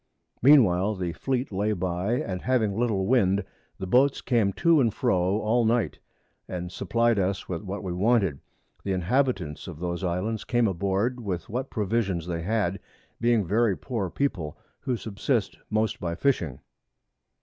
[0.41, 3.43] Mean while the Fleet lay by, and having little Wind,
[3.77, 5.99] the Boats came to and fro all Night,
[6.47, 8.39] and supply'd us with what we wanted.
[8.83, 12.79] The Inhabitants of those Islands came aboard with what Provisions they had,
[13.19, 16.61] being very poor People, who subsist most by Fishing.